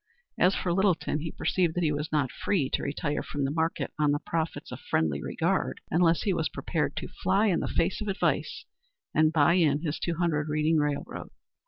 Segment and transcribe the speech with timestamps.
[0.39, 3.93] As for Littleton, he perceived that he was not free to retire from the market
[3.99, 8.01] on the profits of friendly regard unless he was prepared to fly in the face
[8.01, 8.65] of advice
[9.13, 11.29] and buy in his two hundred Reading railroad.